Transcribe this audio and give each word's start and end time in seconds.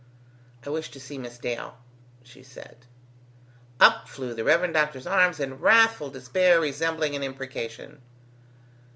"I 0.65 0.71
wish 0.71 0.89
to 0.89 0.99
see 0.99 1.19
Miss 1.19 1.37
Dale," 1.37 1.77
she 2.23 2.41
said. 2.41 2.87
Up 3.79 4.09
flew 4.09 4.33
the 4.33 4.43
Rev. 4.43 4.73
Doctor's 4.73 5.05
arms 5.05 5.39
in 5.39 5.59
wrathful 5.59 6.09
despair 6.09 6.59
resembling 6.59 7.15
an 7.15 7.21
imprecation. 7.21 8.01